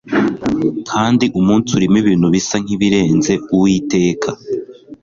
Kandi 0.89 1.25
umunsi 1.39 1.69
urimo 1.77 1.97
ibintu 2.03 2.27
bisa 2.33 2.55
nkibirenze 2.63 3.33
Uwiteka 3.53 4.29